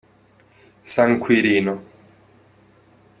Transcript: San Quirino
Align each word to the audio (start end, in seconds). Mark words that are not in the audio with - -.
San 0.93 1.19
Quirino 1.19 1.75